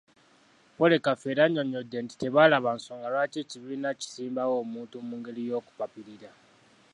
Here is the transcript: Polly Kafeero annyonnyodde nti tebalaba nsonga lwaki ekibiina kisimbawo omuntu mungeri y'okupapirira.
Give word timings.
Polly 0.77 0.97
Kafeero 1.05 1.41
annyonnyodde 1.45 1.97
nti 2.01 2.15
tebalaba 2.21 2.71
nsonga 2.77 3.07
lwaki 3.13 3.37
ekibiina 3.43 3.89
kisimbawo 3.99 4.53
omuntu 4.63 4.95
mungeri 5.09 5.41
y'okupapirira. 5.49 6.29